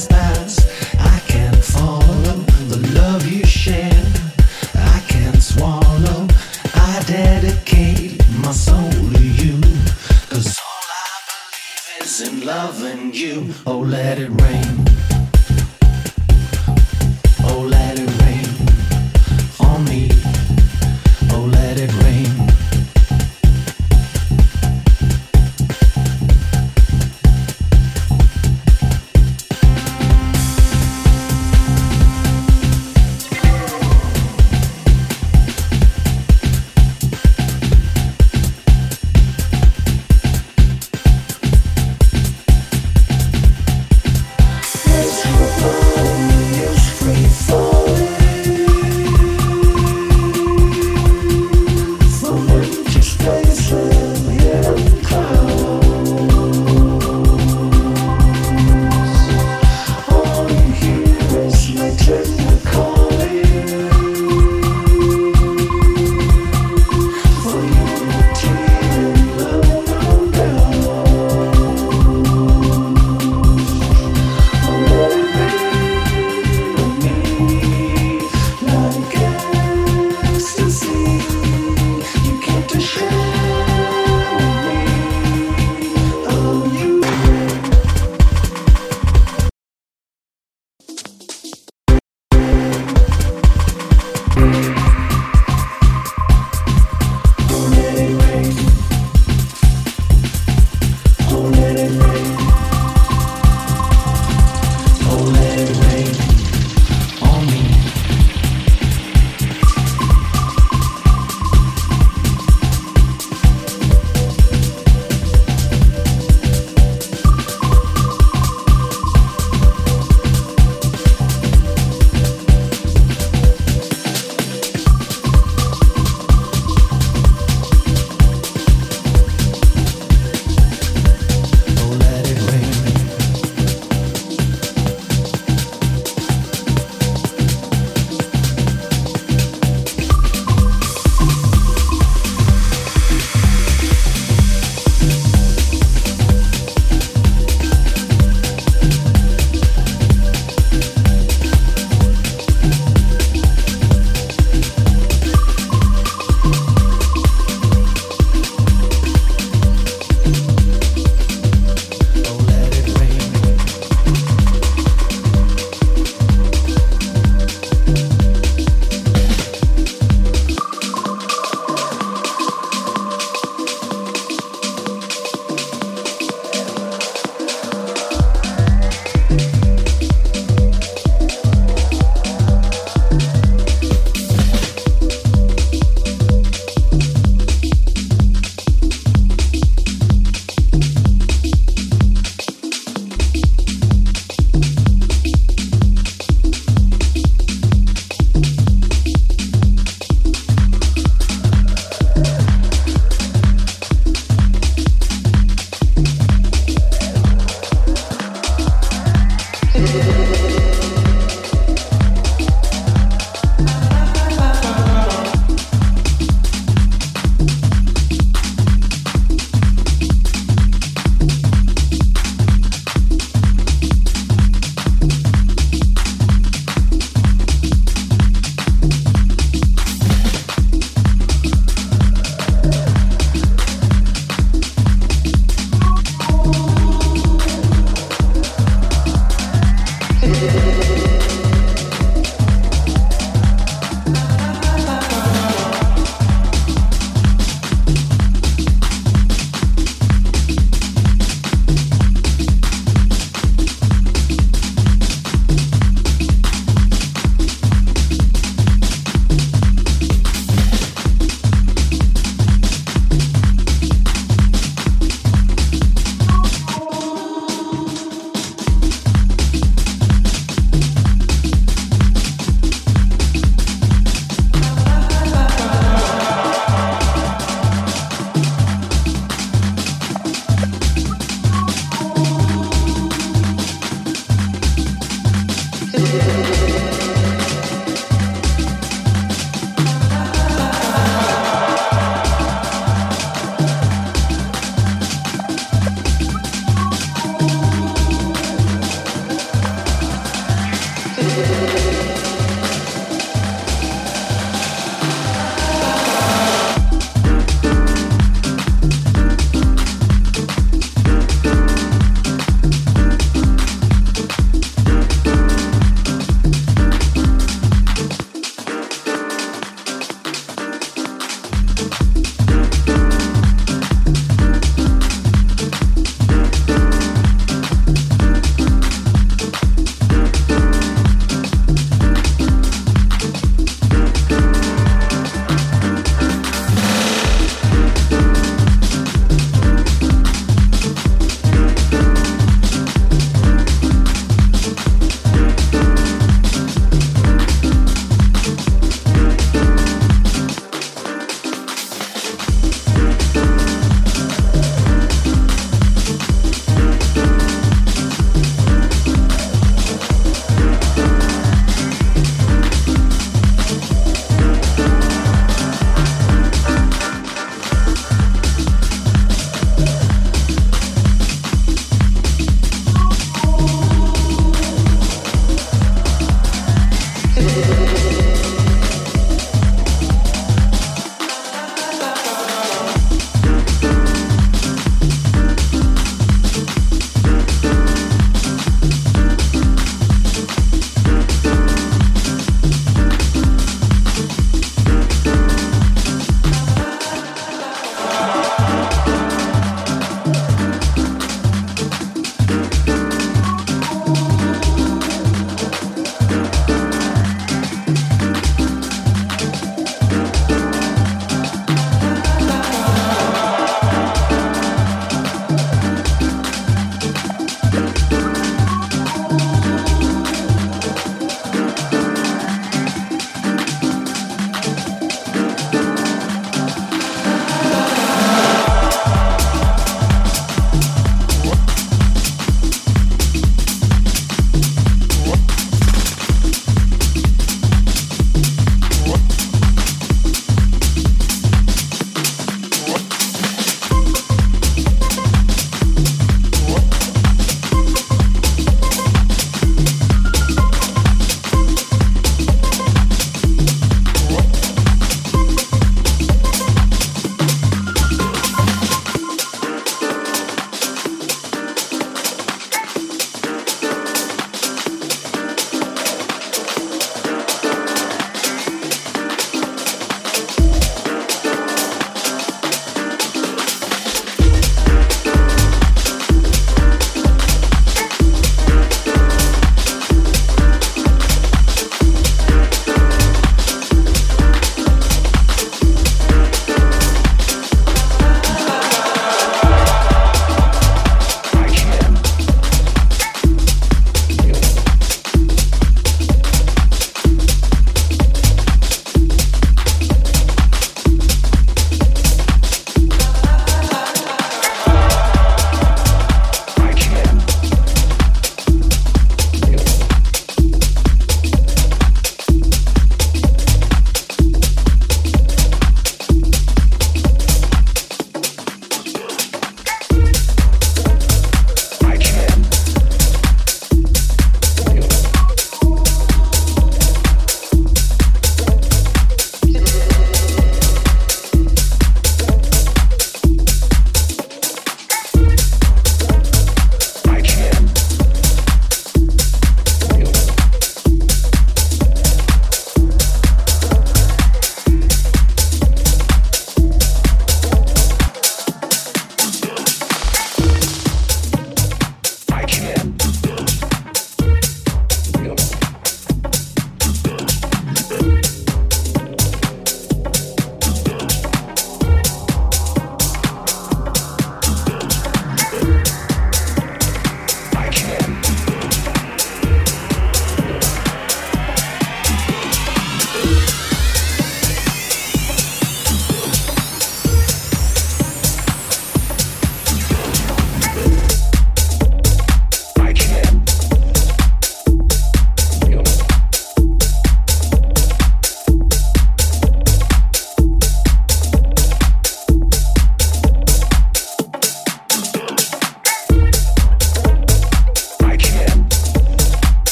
[0.00, 0.29] last night.